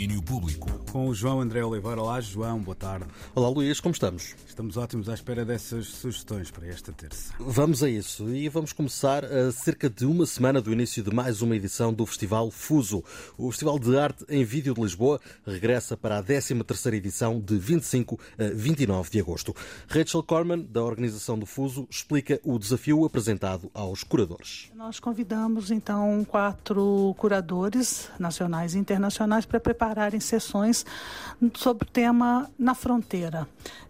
domínio 0.00 0.22
público. 0.22 0.70
Com 0.90 1.08
o 1.08 1.14
João 1.14 1.42
André 1.42 1.62
Oliveira. 1.62 2.00
Olá, 2.00 2.22
João, 2.22 2.58
boa 2.58 2.74
tarde. 2.74 3.04
Olá, 3.34 3.50
Luís, 3.50 3.80
como 3.80 3.92
estamos? 3.92 4.34
Estamos 4.48 4.78
ótimos 4.78 5.10
à 5.10 5.14
espera 5.14 5.44
dessas 5.44 5.88
sugestões 5.88 6.50
para 6.50 6.66
esta 6.66 6.90
terça. 6.90 7.34
Vamos 7.38 7.82
a 7.82 7.88
isso 7.88 8.34
e 8.34 8.48
vamos 8.48 8.72
começar 8.72 9.26
a 9.26 9.52
cerca 9.52 9.90
de 9.90 10.06
uma 10.06 10.24
semana 10.24 10.58
do 10.60 10.72
início 10.72 11.02
de 11.02 11.14
mais 11.14 11.42
uma 11.42 11.54
edição 11.54 11.92
do 11.92 12.06
Festival 12.06 12.50
Fuso. 12.50 13.04
O 13.36 13.50
Festival 13.50 13.78
de 13.78 13.98
Arte 13.98 14.24
em 14.30 14.42
Vídeo 14.42 14.72
de 14.72 14.80
Lisboa 14.80 15.20
regressa 15.46 15.98
para 15.98 16.18
a 16.18 16.22
13ª 16.22 16.94
edição 16.94 17.38
de 17.38 17.58
25 17.58 18.18
a 18.38 18.54
29 18.54 19.10
de 19.10 19.20
agosto. 19.20 19.54
Rachel 19.86 20.22
Corman, 20.22 20.62
da 20.62 20.82
organização 20.82 21.38
do 21.38 21.44
Fuso, 21.44 21.86
explica 21.90 22.40
o 22.42 22.58
desafio 22.58 23.04
apresentado 23.04 23.70
aos 23.74 24.02
curadores. 24.02 24.70
Nós 24.74 24.98
convidamos 24.98 25.70
então 25.70 26.24
quatro 26.24 27.14
curadores 27.18 28.08
nacionais 28.18 28.74
e 28.74 28.78
internacionais 28.78 29.44
para 29.44 29.60
prepararem 29.90 30.20
sessões 30.20 30.86
sobre 31.54 31.86
o 31.86 31.90
tema 31.90 32.48
na 32.58 32.74
fronteira. 32.74 33.46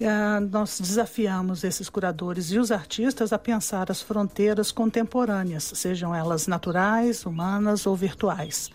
Eh, 0.00 0.40
nós 0.50 0.80
desafiamos 0.80 1.64
esses 1.64 1.88
curadores 1.88 2.50
e 2.50 2.58
os 2.58 2.72
artistas 2.72 3.32
a 3.32 3.38
pensar 3.38 3.90
as 3.90 4.00
fronteiras 4.00 4.72
contemporâneas, 4.72 5.64
sejam 5.74 6.14
elas 6.14 6.46
naturais, 6.46 7.26
humanas 7.26 7.86
ou 7.86 7.94
virtuais. 7.94 8.70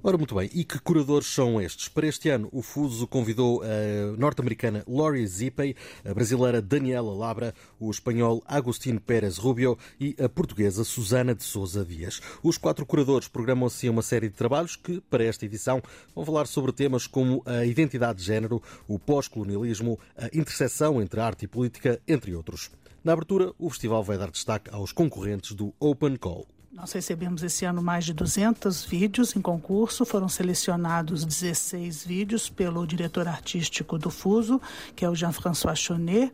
Ora, 0.00 0.16
muito 0.16 0.36
bem. 0.36 0.48
E 0.54 0.64
que 0.64 0.78
curadores 0.78 1.26
são 1.26 1.60
estes? 1.60 1.88
Para 1.88 2.06
este 2.06 2.28
ano, 2.28 2.48
o 2.52 2.62
Fuso 2.62 3.04
convidou 3.04 3.62
a 3.64 4.16
norte-americana 4.16 4.84
Laurie 4.86 5.26
Zippey, 5.26 5.74
a 6.04 6.14
brasileira 6.14 6.62
Daniela 6.62 7.12
Labra, 7.12 7.52
o 7.80 7.90
espanhol 7.90 8.40
Agostinho 8.46 9.00
Pérez 9.00 9.38
Rubio 9.38 9.76
e 9.98 10.14
a 10.22 10.28
portuguesa 10.28 10.84
Susana 10.84 11.34
de 11.34 11.42
Souza 11.42 11.84
Dias. 11.84 12.20
Os 12.44 12.56
quatro 12.56 12.86
curadores 12.86 13.26
programam 13.26 13.66
assim 13.66 13.88
uma 13.88 14.02
série 14.02 14.28
de 14.28 14.36
trabalhos 14.36 14.76
que, 14.76 15.00
para 15.00 15.24
esta 15.24 15.44
edição, 15.44 15.82
vão 16.14 16.24
falar 16.24 16.46
sobre 16.46 16.70
temas 16.70 17.08
como 17.08 17.42
a 17.44 17.66
identidade 17.66 18.20
de 18.20 18.24
género, 18.24 18.62
o 18.86 19.00
pós-colonialismo, 19.00 19.98
a 20.16 20.26
interseção 20.26 21.02
entre 21.02 21.20
arte 21.20 21.44
e 21.44 21.48
política, 21.48 22.00
entre 22.06 22.36
outros. 22.36 22.70
Na 23.02 23.14
abertura, 23.14 23.52
o 23.58 23.68
festival 23.68 24.04
vai 24.04 24.16
dar 24.16 24.30
destaque 24.30 24.70
aos 24.72 24.92
concorrentes 24.92 25.56
do 25.56 25.74
Open 25.80 26.14
Call. 26.14 26.46
Nós 26.78 26.92
recebemos 26.92 27.42
esse 27.42 27.64
ano 27.64 27.82
mais 27.82 28.04
de 28.04 28.14
200 28.14 28.84
vídeos 28.84 29.34
em 29.34 29.40
concurso, 29.40 30.04
foram 30.04 30.28
selecionados 30.28 31.24
16 31.24 32.04
vídeos 32.04 32.48
pelo 32.48 32.86
diretor 32.86 33.26
artístico 33.26 33.98
do 33.98 34.10
Fuso, 34.10 34.60
que 34.94 35.04
é 35.04 35.10
o 35.10 35.14
Jean-François 35.14 35.76
Chonet, 35.76 36.30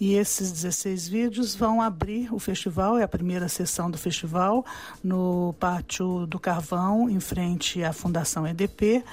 e 0.00 0.14
esses 0.14 0.50
16 0.50 1.08
vídeos 1.08 1.54
vão 1.54 1.82
abrir 1.82 2.32
o 2.32 2.38
festival, 2.38 2.96
é 2.96 3.02
a 3.02 3.08
primeira 3.08 3.50
sessão 3.50 3.90
do 3.90 3.98
festival, 3.98 4.64
no 5.04 5.54
Pátio 5.60 6.26
do 6.26 6.38
Carvão, 6.38 7.10
em 7.10 7.20
frente 7.20 7.84
à 7.84 7.92
Fundação 7.92 8.46
EDP, 8.46 9.04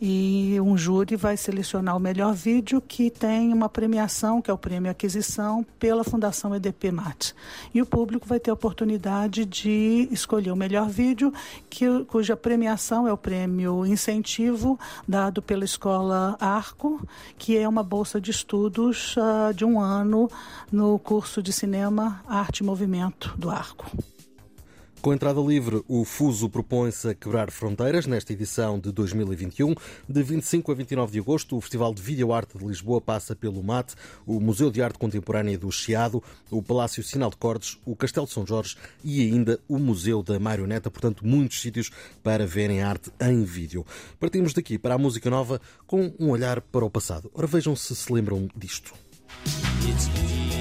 e 0.00 0.58
um 0.60 0.76
júri 0.76 1.14
vai 1.14 1.36
selecionar 1.36 1.96
o 1.96 2.00
melhor 2.00 2.34
vídeo 2.34 2.80
que 2.80 3.08
tem 3.08 3.52
uma 3.52 3.68
premiação, 3.68 4.42
que 4.42 4.50
é 4.50 4.54
o 4.54 4.58
Prêmio 4.58 4.90
Aquisição, 4.90 5.64
pela 5.78 6.02
Fundação 6.02 6.52
EDP 6.56 6.90
MAT. 6.90 7.32
E 7.72 7.80
o 7.80 7.86
público 7.86 8.26
vai 8.26 8.40
ter 8.40 8.50
a 8.50 8.54
oportunidade 8.54 9.44
de 9.44 10.08
escolher 10.24 10.50
o 10.50 10.56
melhor 10.56 10.88
vídeo, 10.88 11.32
que, 11.68 11.86
cuja 12.06 12.36
premiação 12.36 13.06
é 13.06 13.12
o 13.12 13.16
prêmio 13.16 13.86
incentivo 13.86 14.78
dado 15.06 15.42
pela 15.42 15.64
Escola 15.64 16.36
Arco, 16.40 17.06
que 17.38 17.56
é 17.56 17.68
uma 17.68 17.82
bolsa 17.82 18.20
de 18.20 18.30
estudos 18.30 19.16
uh, 19.16 19.52
de 19.54 19.64
um 19.64 19.78
ano 19.80 20.30
no 20.72 20.98
curso 20.98 21.42
de 21.42 21.52
Cinema, 21.52 22.22
Arte 22.26 22.58
e 22.60 22.64
Movimento 22.64 23.34
do 23.36 23.50
Arco. 23.50 23.86
Com 25.04 25.12
entrada 25.12 25.38
livre, 25.38 25.84
o 25.86 26.02
Fuso 26.02 26.48
propõe-se 26.48 27.10
a 27.10 27.14
quebrar 27.14 27.50
fronteiras 27.50 28.06
nesta 28.06 28.32
edição 28.32 28.78
de 28.80 28.90
2021. 28.90 29.74
De 30.08 30.22
25 30.22 30.72
a 30.72 30.74
29 30.74 31.12
de 31.12 31.18
agosto, 31.18 31.58
o 31.58 31.60
Festival 31.60 31.92
de 31.92 32.00
Videoarte 32.00 32.56
de 32.56 32.64
Lisboa 32.64 33.02
passa 33.02 33.36
pelo 33.36 33.62
MAT, 33.62 33.92
o 34.26 34.40
Museu 34.40 34.70
de 34.70 34.80
Arte 34.80 34.98
Contemporânea 34.98 35.58
do 35.58 35.70
Chiado, 35.70 36.22
o 36.50 36.62
Palácio 36.62 37.02
Sinal 37.02 37.28
de 37.28 37.36
Cordes, 37.36 37.76
o 37.84 37.94
Castelo 37.94 38.24
de 38.24 38.32
São 38.32 38.46
Jorge 38.46 38.78
e 39.04 39.20
ainda 39.20 39.60
o 39.68 39.78
Museu 39.78 40.22
da 40.22 40.40
Marioneta. 40.40 40.90
Portanto, 40.90 41.26
muitos 41.26 41.60
sítios 41.60 41.90
para 42.22 42.46
verem 42.46 42.80
arte 42.80 43.12
em 43.20 43.44
vídeo. 43.44 43.84
Partimos 44.18 44.54
daqui 44.54 44.78
para 44.78 44.94
a 44.94 44.98
música 44.98 45.28
nova 45.28 45.60
com 45.86 46.14
um 46.18 46.30
olhar 46.30 46.62
para 46.62 46.82
o 46.82 46.88
passado. 46.88 47.30
Ora, 47.34 47.46
vejam 47.46 47.76
se 47.76 47.94
se 47.94 48.10
lembram 48.10 48.48
disto. 48.56 48.94
It's 49.86 50.53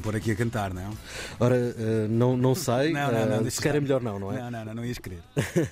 Vais-me 0.00 0.02
pôr 0.02 0.16
aqui 0.16 0.30
a 0.32 0.36
cantar, 0.36 0.72
não 0.72 0.82
é? 0.82 0.90
Ora, 1.38 1.56
uh, 1.56 2.08
não, 2.08 2.36
não 2.36 2.54
sei. 2.54 2.90
não, 2.92 3.12
não, 3.12 3.26
não, 3.26 3.46
uh, 3.46 3.50
se 3.50 3.60
calhar 3.60 3.76
é 3.76 3.80
melhor 3.80 4.00
não, 4.00 4.18
não 4.18 4.32
é? 4.32 4.40
Não, 4.40 4.50
não, 4.50 4.64
não, 4.64 4.74
não 4.74 4.84
ias 4.84 4.98
querer. 4.98 5.20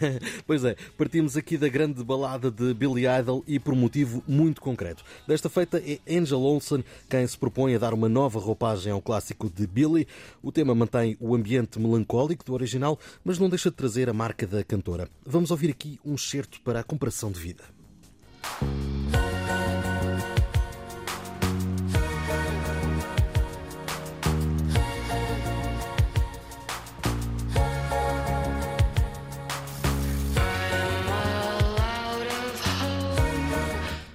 pois 0.47 0.65
é, 0.65 0.77
partimos 0.97 1.37
aqui 1.37 1.57
da 1.57 1.69
grande 1.69 2.05
balada 2.05 2.51
de 2.51 2.73
Billy 2.75 3.05
Idol 3.07 3.43
e 3.47 3.59
por 3.59 3.73
um 3.73 3.77
motivo 3.77 4.23
muito 4.29 4.61
concreto. 4.61 5.03
Desta 5.27 5.49
feita 5.49 5.83
é 5.85 5.99
Angel 6.09 6.41
Olsen 6.41 6.85
quem 7.09 7.27
se 7.27 7.37
propõe 7.37 7.75
a 7.75 7.79
dar 7.79 7.95
uma 7.95 8.09
nova 8.09 8.39
roupagem 8.39 8.93
ao 8.93 9.01
clássico 9.01 9.51
de 9.51 9.67
Billy. 9.67 10.07
O 10.43 10.53
tema 10.53 10.75
mantém 10.75 11.17
o 11.19 11.35
ambiente 11.35 11.79
melancólico 11.79 12.45
do 12.45 12.53
original, 12.53 12.99
mas 13.25 13.39
não 13.39 13.49
deixa 13.49 13.71
de 13.71 13.77
trazer 13.77 14.09
a 14.09 14.13
marca 14.13 14.47
da 14.47 14.63
cantora. 14.63 15.09
Vamos 15.25 15.51
ouvir 15.51 15.71
aqui 15.71 15.99
um 16.05 16.17
certo 16.17 16.61
para 16.61 16.81
a 16.81 16.85
comparação 16.85 17.33
de 17.33 17.41
vida. 17.41 17.78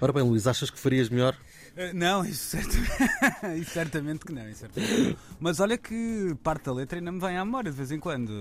Ora 0.04 0.12
bem, 0.12 0.22
Luís, 0.22 0.48
achas 0.48 0.70
que 0.70 0.78
farias 0.78 1.08
melhor? 1.08 1.34
Uh, 1.76 1.92
não, 1.94 2.24
isso 2.24 2.56
certamente, 2.56 3.58
isso 3.60 3.72
certamente 3.72 4.26
que 4.26 4.32
não, 4.32 4.48
isso 4.48 4.60
certamente 4.60 5.18
Mas 5.40 5.60
olha 5.60 5.76
que 5.76 6.36
parte 6.44 6.66
da 6.66 6.74
letra 6.74 7.00
ainda 7.00 7.12
me 7.12 7.20
vem 7.20 7.36
à 7.36 7.44
memória 7.44 7.72
de 7.72 7.78
vez 7.78 7.92
em 7.92 8.00
quando. 8.00 8.32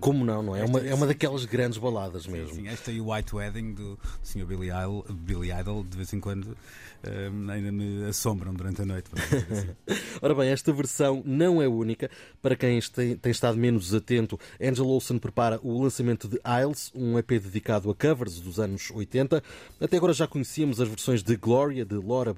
Como 0.00 0.22
não, 0.22 0.42
não 0.42 0.54
é? 0.54 0.60
É 0.60 0.64
uma, 0.64 0.80
é 0.80 0.94
uma 0.94 1.06
daquelas 1.06 1.46
grandes 1.46 1.78
baladas 1.78 2.26
mesmo. 2.26 2.54
Sim, 2.54 2.68
esta 2.68 2.92
e 2.92 3.00
o 3.00 3.10
White 3.10 3.34
Wedding 3.34 3.72
do 3.72 3.98
Sr. 4.22 4.44
Billy 4.44 4.68
Idol, 4.68 5.06
Billy 5.08 5.50
Idol, 5.50 5.82
de 5.82 5.96
vez 5.96 6.12
em 6.12 6.20
quando 6.20 6.44
uh, 6.44 7.50
ainda 7.50 7.72
me 7.72 8.04
assombram 8.04 8.52
durante 8.52 8.82
a 8.82 8.86
noite. 8.86 9.08
Assim. 9.14 9.68
Ora 10.20 10.34
bem, 10.34 10.50
esta 10.50 10.70
versão 10.70 11.22
não 11.24 11.62
é 11.62 11.68
única. 11.68 12.10
Para 12.42 12.54
quem 12.54 12.78
tem, 12.80 13.16
tem 13.16 13.32
estado 13.32 13.56
menos 13.56 13.94
atento, 13.94 14.38
Angel 14.60 14.86
Olsen 14.86 15.18
prepara 15.18 15.58
o 15.62 15.82
lançamento 15.82 16.28
de 16.28 16.38
Isles, 16.62 16.92
um 16.94 17.18
EP 17.18 17.30
dedicado 17.30 17.90
a 17.90 17.94
covers 17.94 18.40
dos 18.40 18.60
anos 18.60 18.90
80. 18.90 19.42
Até 19.80 19.96
agora 19.96 20.12
já 20.12 20.26
conhecíamos 20.26 20.80
as 20.80 20.88
versões 20.88 21.22
de 21.22 21.34
Gloria, 21.36 21.84
de 21.84 21.94
Laura 21.94 22.34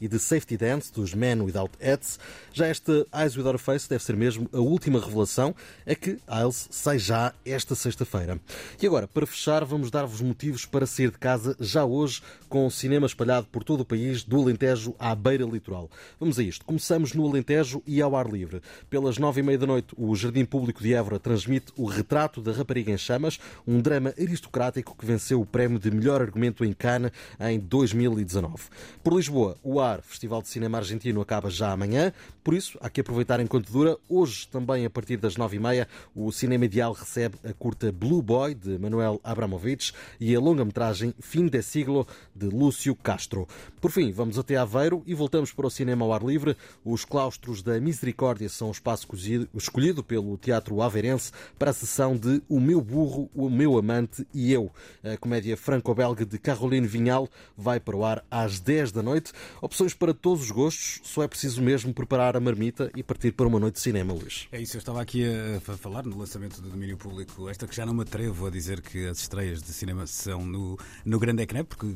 E 0.00 0.08
de 0.08 0.18
Safety 0.18 0.56
Dance, 0.56 0.92
dos 0.92 1.14
Men 1.14 1.40
Without 1.42 1.72
Hats. 1.82 2.18
Já 2.52 2.66
esta 2.66 3.06
Eyes 3.14 3.36
Without 3.36 3.56
a 3.56 3.58
Face 3.58 3.88
deve 3.88 4.02
ser 4.02 4.16
mesmo 4.16 4.48
a 4.52 4.58
última 4.58 5.00
revelação, 5.00 5.54
é 5.84 5.94
que 5.94 6.18
Isles 6.28 6.68
sai 6.70 6.98
já 6.98 7.32
esta 7.44 7.74
sexta-feira. 7.74 8.40
E 8.80 8.86
agora, 8.86 9.06
para 9.06 9.26
fechar, 9.26 9.64
vamos 9.64 9.90
dar-vos 9.90 10.20
motivos 10.20 10.64
para 10.66 10.86
sair 10.86 11.10
de 11.10 11.18
casa 11.18 11.56
já 11.60 11.84
hoje, 11.84 12.22
com 12.48 12.66
o 12.66 12.70
cinema 12.70 13.06
espalhado 13.06 13.46
por 13.50 13.64
todo 13.64 13.80
o 13.80 13.84
país, 13.84 14.22
do 14.22 14.40
Alentejo 14.40 14.94
à 14.98 15.14
beira 15.14 15.44
litoral. 15.44 15.90
Vamos 16.18 16.38
a 16.38 16.42
isto. 16.42 16.64
Começamos 16.64 17.12
no 17.12 17.26
Alentejo 17.26 17.82
e 17.86 18.00
ao 18.00 18.16
ar 18.16 18.28
livre. 18.28 18.60
Pelas 18.88 19.18
nove 19.18 19.40
e 19.40 19.42
meia 19.42 19.58
da 19.58 19.66
noite, 19.66 19.94
o 19.96 20.14
Jardim 20.14 20.44
Público 20.44 20.82
de 20.82 20.94
Évora 20.94 21.18
transmite 21.18 21.72
o 21.76 21.86
Retrato 21.86 22.40
da 22.40 22.52
Rapariga 22.52 22.92
em 22.92 22.98
Chamas, 22.98 23.38
um 23.66 23.80
drama 23.80 24.14
aristocrático 24.18 24.96
que 24.96 25.06
venceu 25.06 25.40
o 25.40 25.46
prémio 25.46 25.78
de 25.78 25.90
melhor 25.90 26.20
argumento 26.20 26.64
em 26.64 26.72
Cannes 26.72 27.10
em 27.40 27.58
2019. 27.58 28.64
Por 29.02 29.14
Lisboa, 29.14 29.41
o 29.62 29.80
AR, 29.80 30.02
Festival 30.02 30.42
de 30.42 30.48
Cinema 30.48 30.78
Argentino, 30.78 31.20
acaba 31.20 31.50
já 31.50 31.72
amanhã, 31.72 32.12
por 32.42 32.54
isso 32.54 32.78
há 32.80 32.88
que 32.88 33.00
aproveitar 33.00 33.40
enquanto 33.40 33.70
dura. 33.70 33.96
Hoje, 34.08 34.48
também 34.48 34.84
a 34.84 34.90
partir 34.90 35.16
das 35.16 35.36
nove 35.36 35.56
e 35.56 35.60
meia, 35.60 35.88
o 36.14 36.30
Cinema 36.32 36.64
Ideal 36.64 36.92
recebe 36.92 37.36
a 37.44 37.52
curta 37.52 37.92
Blue 37.92 38.22
Boy, 38.22 38.54
de 38.54 38.78
Manuel 38.78 39.20
Abramovich, 39.22 39.92
e 40.20 40.34
a 40.34 40.40
longa-metragem 40.40 41.14
Fim 41.20 41.46
de 41.46 41.62
Siglo, 41.62 42.06
de 42.34 42.46
Lúcio 42.46 42.94
Castro. 42.94 43.46
Por 43.80 43.90
fim, 43.90 44.12
vamos 44.12 44.38
até 44.38 44.56
Aveiro 44.56 45.02
e 45.06 45.14
voltamos 45.14 45.52
para 45.52 45.66
o 45.66 45.70
cinema 45.70 46.04
ao 46.04 46.12
ar 46.12 46.22
livre. 46.22 46.56
Os 46.84 47.04
claustros 47.04 47.62
da 47.62 47.80
Misericórdia 47.80 48.48
são 48.48 48.68
o 48.68 48.72
espaço 48.72 49.06
escolhido 49.54 50.02
pelo 50.04 50.36
Teatro 50.36 50.80
Aveirense 50.82 51.32
para 51.58 51.70
a 51.70 51.74
sessão 51.74 52.16
de 52.16 52.42
O 52.48 52.60
Meu 52.60 52.80
Burro, 52.80 53.30
O 53.34 53.48
Meu 53.50 53.78
Amante 53.78 54.26
e 54.32 54.52
Eu. 54.52 54.70
A 55.02 55.16
comédia 55.16 55.56
franco-belga 55.56 56.24
de 56.24 56.38
Caroline 56.38 56.86
Vinhal 56.86 57.28
vai 57.56 57.80
para 57.80 57.96
o 57.96 58.04
ar 58.04 58.24
às 58.30 58.60
10 58.60 58.92
da 58.92 59.02
noite. 59.02 59.31
Noite. 59.32 59.58
Opções 59.60 59.94
para 59.94 60.14
todos 60.14 60.44
os 60.44 60.50
gostos, 60.50 61.00
só 61.02 61.22
é 61.22 61.28
preciso 61.28 61.62
mesmo 61.62 61.92
preparar 61.92 62.36
a 62.36 62.40
marmita 62.40 62.90
e 62.96 63.02
partir 63.02 63.32
para 63.32 63.46
uma 63.46 63.58
noite 63.58 63.74
de 63.74 63.80
cinema, 63.80 64.12
Luís. 64.12 64.48
É 64.52 64.60
isso, 64.60 64.76
eu 64.76 64.78
estava 64.78 65.00
aqui 65.00 65.24
a 65.24 65.76
falar 65.76 66.04
no 66.04 66.18
lançamento 66.18 66.60
do 66.60 66.68
domínio 66.68 66.96
público, 66.96 67.48
esta 67.48 67.66
que 67.66 67.74
já 67.74 67.86
não 67.86 67.94
me 67.94 68.02
atrevo 68.02 68.46
a 68.46 68.50
dizer 68.50 68.80
que 68.80 69.06
as 69.06 69.18
estreias 69.18 69.62
de 69.62 69.72
cinema 69.72 70.06
são 70.06 70.44
no, 70.44 70.78
no 71.04 71.18
grande 71.18 71.42
ecrã, 71.42 71.64
porque, 71.64 71.86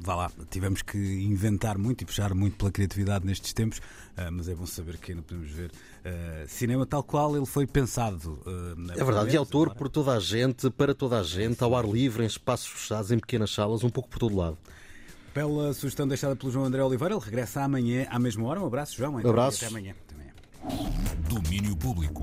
vá 0.00 0.14
lá, 0.14 0.32
tivemos 0.50 0.82
que 0.82 0.98
inventar 0.98 1.78
muito 1.78 2.02
e 2.02 2.04
puxar 2.04 2.34
muito 2.34 2.56
pela 2.56 2.70
criatividade 2.70 3.26
nestes 3.26 3.52
tempos, 3.52 3.78
uh, 3.78 4.30
mas 4.32 4.48
é 4.48 4.54
bom 4.54 4.66
saber 4.66 4.98
que 4.98 5.12
ainda 5.12 5.22
podemos 5.22 5.50
ver 5.50 5.70
uh, 5.70 6.48
cinema 6.48 6.86
tal 6.86 7.02
qual 7.02 7.36
ele 7.36 7.46
foi 7.46 7.66
pensado. 7.66 8.40
Uh, 8.46 8.92
é 8.92 9.04
verdade, 9.04 9.30
de 9.30 9.36
autor 9.36 9.74
por 9.74 9.88
toda 9.88 10.12
a 10.12 10.20
gente, 10.20 10.70
para 10.70 10.94
toda 10.94 11.20
a 11.20 11.22
gente, 11.22 11.62
ao 11.62 11.74
ar 11.76 11.84
livre, 11.84 12.22
em 12.22 12.26
espaços 12.26 12.68
fechados, 12.68 13.10
em 13.10 13.18
pequenas 13.18 13.50
salas, 13.50 13.82
um 13.82 13.90
pouco 13.90 14.08
por 14.08 14.18
todo 14.18 14.36
lado. 14.36 14.58
Pela 15.36 15.74
sugestão 15.74 16.08
deixada 16.08 16.34
pelo 16.34 16.50
João 16.50 16.64
André 16.64 16.82
Oliveira, 16.82 17.12
ele 17.12 17.22
regressa 17.22 17.60
amanhã 17.60 18.06
à 18.08 18.18
mesma 18.18 18.46
hora. 18.46 18.58
Um 18.58 18.66
abraço, 18.66 18.96
João. 18.96 19.16
Um 19.16 19.18
abraço. 19.18 19.58
Até 19.58 19.66
amanhã. 19.66 19.94
Domínio 21.28 21.76
Público. 21.76 22.22